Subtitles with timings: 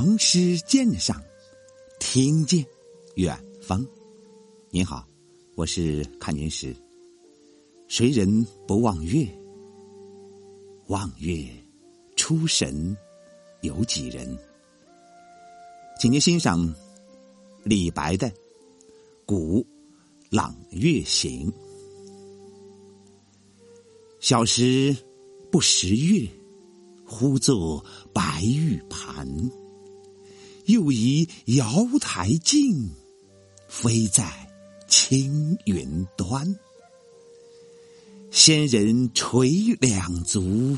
[0.00, 1.20] 唐诗鉴赏，
[1.98, 2.64] 听见
[3.16, 3.84] 远方。
[4.70, 5.04] 您好，
[5.56, 6.72] 我是看云石。
[7.88, 9.26] 谁人不望月？
[10.86, 11.44] 望月
[12.14, 12.96] 出神
[13.62, 14.38] 有几人？
[15.98, 16.72] 请您欣赏
[17.64, 18.30] 李白的
[19.26, 19.66] 《古
[20.30, 21.50] 朗月行》。
[24.20, 24.96] 小时
[25.50, 26.24] 不识月，
[27.04, 29.26] 呼作白玉盘。
[30.68, 32.90] 又疑瑶台镜，
[33.68, 34.30] 飞在
[34.86, 36.54] 青云端。
[38.30, 39.48] 仙人垂
[39.80, 40.76] 两足，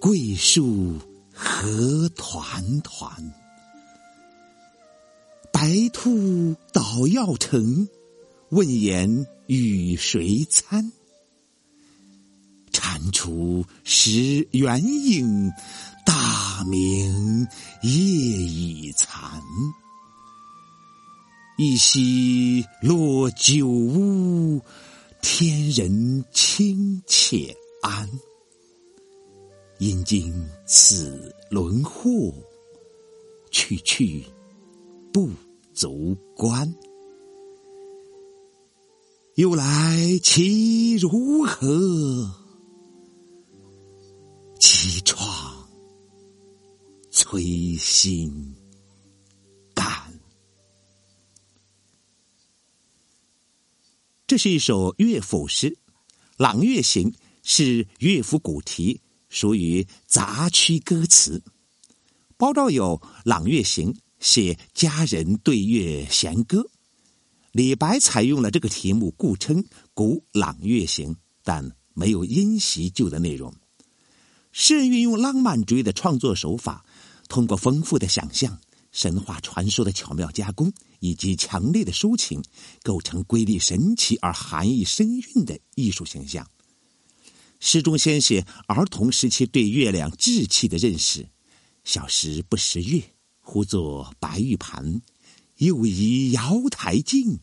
[0.00, 0.94] 桂树
[1.34, 3.34] 何团团。
[5.52, 7.86] 白兔捣药成，
[8.48, 10.92] 问言与谁餐？
[12.72, 15.52] 蟾蜍蚀圆影。
[16.06, 17.48] 大明
[17.82, 18.85] 夜已，
[21.58, 24.60] 一夕落九乌，
[25.22, 28.06] 天人清且安。
[29.78, 32.34] 因经此轮惑，
[33.50, 34.22] 去去
[35.10, 35.30] 不
[35.72, 36.74] 足观。
[39.36, 39.64] 又来
[40.22, 42.30] 其如何？
[44.60, 45.26] 其创。
[47.10, 48.54] 摧心
[54.36, 55.70] 这是一首乐府诗，
[56.36, 57.10] 《朗月行》
[57.42, 61.42] 是乐府古题，属于杂曲歌词。
[62.36, 66.66] 包照有《朗月行》，写佳人对月弦歌。
[67.52, 69.62] 李白采用了这个题目，故称
[69.94, 73.54] 《古朗月行》，但没有因袭旧的内容。
[74.52, 76.84] 诗人运用浪漫主义的创作手法。
[77.26, 78.60] 通过丰富的想象、
[78.96, 82.42] 神话传说的巧妙加工以及强烈的抒情，
[82.82, 86.48] 构成瑰丽神奇而含义深蕴的艺术形象。
[87.60, 91.28] 诗中先写儿童时期对月亮稚气的认识：
[91.84, 93.02] 小时不识月，
[93.40, 95.02] 呼作白玉盘，
[95.58, 97.40] 又疑瑶台镜，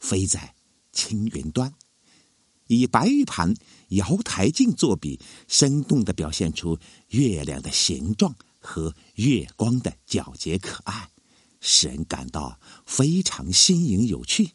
[0.00, 0.54] 飞在
[0.92, 1.74] 青云端。
[2.68, 3.54] 以白玉盘、
[3.88, 6.78] 瑶台镜作比，生动的表现出
[7.10, 8.34] 月亮的形状。
[8.66, 11.08] 和月光的皎洁可爱，
[11.60, 14.50] 使人感到非常新颖有趣。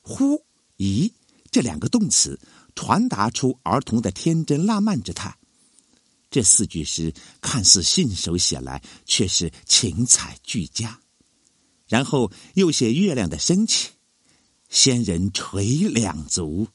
[0.00, 0.44] 呼、
[0.76, 1.12] 疑
[1.50, 2.38] 这两个动词
[2.76, 5.36] 传达出儿童的天真烂漫之态。
[6.30, 11.00] 这四句诗看似信手写来，却是情采俱佳。
[11.88, 13.90] 然后又写月亮的升起，
[14.68, 16.68] 仙人垂两足，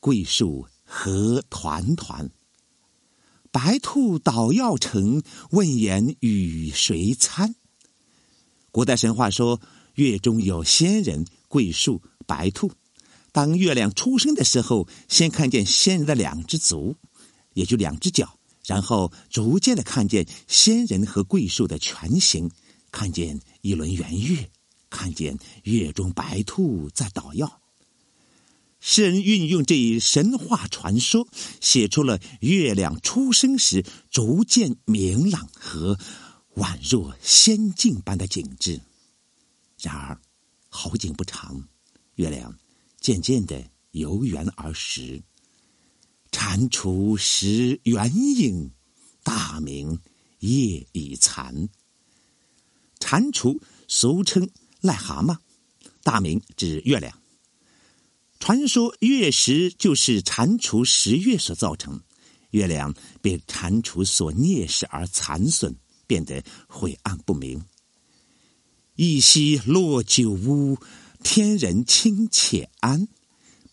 [0.00, 2.30] 桂树何团团。
[3.50, 7.54] 白兔捣药成，问言与谁餐？
[8.70, 9.60] 古代神话说，
[9.94, 12.70] 月中有仙人、桂树、白兔。
[13.32, 16.96] 当月亮出生的时候，先看见仙人的两只足，
[17.54, 22.50] 也就两只脚，然后逐渐的看见仙人和桂树的全形，
[22.90, 24.50] 看见一轮圆月，
[24.90, 27.57] 看见月中白兔在捣药。
[28.80, 31.26] 诗人运用这一神话传说，
[31.60, 35.98] 写出了月亮出生时逐渐明朗和
[36.54, 38.80] 宛若仙境般的景致。
[39.80, 40.20] 然而，
[40.68, 41.68] 好景不长，
[42.14, 42.56] 月亮
[43.00, 45.22] 渐渐的由圆而实。
[46.30, 48.70] 蟾蜍蚀圆影，
[49.24, 49.98] 大明
[50.38, 51.68] 夜已残。
[53.00, 54.48] 蟾蜍俗称
[54.82, 55.38] 癞蛤蟆，
[56.02, 57.17] 大明指月亮。
[58.38, 62.00] 传说月食就是蟾蜍食月所造成，
[62.50, 65.74] 月亮被蟾蜍所啮食而残损，
[66.06, 67.62] 变得晦暗不明。
[68.94, 70.78] 一夕落九乌，
[71.22, 73.08] 天人清且安，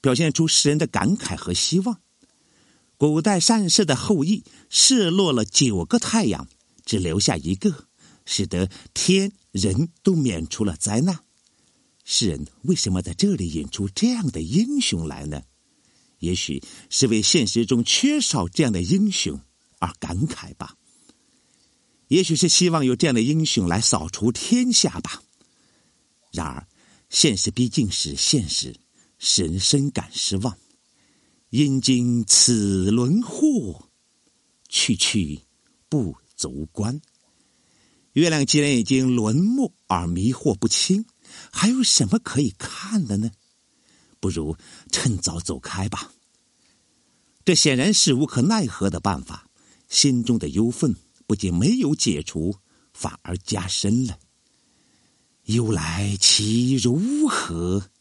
[0.02, 2.00] 表现出诗人的感慨和希望。
[2.98, 6.48] 古代善射的后羿射落了九个太阳，
[6.86, 7.88] 只留下一个，
[8.26, 11.25] 使得天人都免除了灾难。
[12.06, 15.42] 诗人为什么在这里引出这样的英雄来呢？
[16.20, 19.42] 也许是为现实中缺少这样的英雄
[19.80, 20.76] 而感慨吧。
[22.08, 25.24] 也许是希望有这样的英雄来扫除天下吧。
[26.32, 26.68] 然而，
[27.10, 28.76] 现实毕竟是现实，
[29.18, 30.56] 使人深感失望。
[31.50, 33.88] 因经此轮惑，
[34.70, 35.42] 去去
[35.90, 37.02] 不足观。
[38.14, 41.06] 月亮既然已经沦没而迷惑不清。
[41.52, 43.32] 还有什么可以看的呢？
[44.20, 44.58] 不如
[44.92, 46.12] 趁早走开吧。
[47.44, 49.50] 这显然是无可奈何的办法。
[49.88, 50.96] 心中的忧愤
[51.28, 52.56] 不仅没有解除，
[52.94, 54.18] 反而加深了。
[55.44, 57.92] 忧来其如何？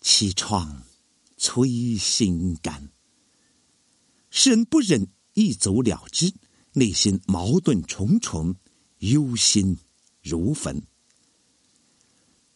[0.00, 0.82] 其创
[1.38, 2.90] 摧心肝。
[4.30, 6.32] 诗人不忍一走了之，
[6.72, 8.56] 内心矛盾重重，
[8.98, 9.78] 忧心
[10.22, 10.82] 如焚。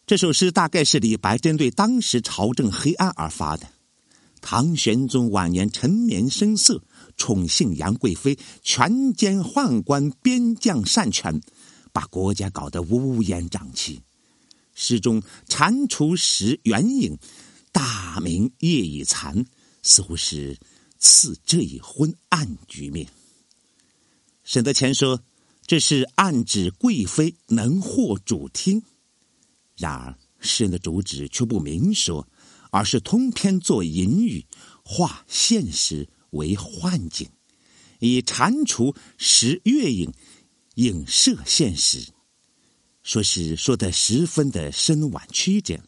[0.09, 3.69] 这首诗大概是李白针对当时朝政黑暗而发的。
[4.41, 6.81] 唐玄宗晚年沉湎声色，
[7.15, 11.39] 宠幸杨贵妃，权奸宦官，边将擅权，
[11.91, 14.01] 把国家搞得乌烟瘴气。
[14.73, 17.15] 诗中蟾蜍蚀圆影，
[17.71, 19.45] 大明夜已残，
[19.83, 20.57] 似乎是
[20.97, 23.07] 赐这一昏暗局面。
[24.43, 25.21] 沈德潜说
[25.67, 28.81] ：“这是暗指贵妃能获主听。”
[29.79, 32.27] 然而，诗人的主旨却不明说。
[32.71, 34.45] 而是通篇作隐语，
[34.83, 37.27] 化现实为幻境，
[37.97, 40.13] 以蟾蜍识月影，
[40.75, 42.09] 影射现实，
[43.01, 45.79] 说是说的十分的深婉曲折。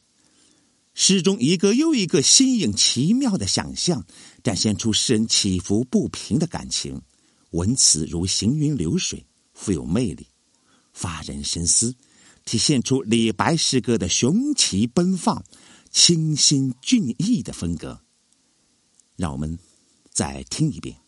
[0.96, 4.04] 诗中一个又一个新颖奇妙的想象，
[4.44, 7.00] 展现出诗人起伏不平的感情，
[7.52, 9.24] 文词如行云流水，
[9.54, 10.26] 富有魅力，
[10.94, 11.94] 发人深思，
[12.52, 15.42] 体现出李白诗歌的雄奇奔放。
[15.90, 18.02] 清新俊逸的风格，
[19.16, 19.58] 让我们
[20.12, 20.96] 再听一遍《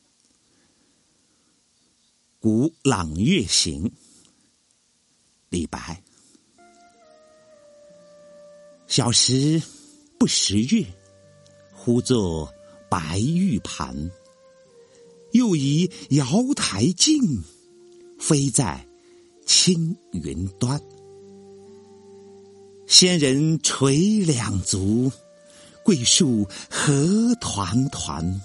[2.40, 3.84] 古朗月行》。
[5.50, 6.02] 李白：
[8.88, 9.62] 小时
[10.18, 10.86] 不识月，
[11.74, 12.54] 呼作
[12.90, 14.12] 白玉盘。
[15.34, 16.26] 又疑瑶
[16.56, 17.44] 台镜，
[18.18, 18.88] 飞在
[19.46, 20.82] 青云端。
[22.88, 25.12] 仙人垂两足，
[25.84, 28.42] 桂树何团团。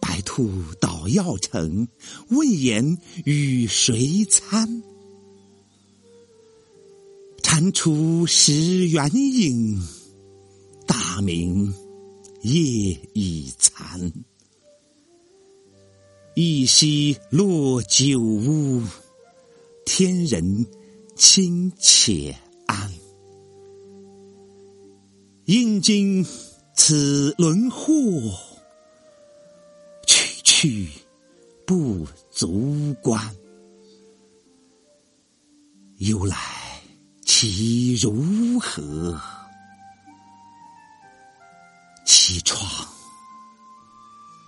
[0.00, 0.50] 白兔
[0.80, 1.88] 捣药成，
[2.28, 4.82] 问言与谁餐？
[7.42, 9.80] 蟾蜍蚀圆影，
[10.86, 11.72] 大明
[12.42, 14.12] 夜已残。
[16.34, 18.82] 一夕落九乌，
[19.86, 20.66] 天人
[21.16, 22.92] 清且安。
[25.46, 26.24] 应经
[26.74, 27.86] 此轮祸，
[30.06, 30.88] 去去
[31.66, 33.20] 不足观。
[35.98, 36.36] 由来
[37.26, 39.20] 其如何？
[42.06, 42.88] 其创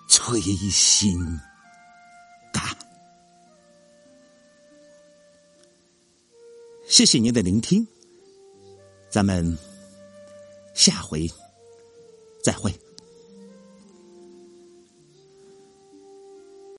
[0.08, 0.40] 摧
[0.70, 1.18] 心
[2.52, 2.64] 肝。
[6.88, 7.86] 谢谢您的聆听，
[9.10, 9.75] 咱们。
[10.76, 11.26] 下回
[12.44, 12.85] 再会。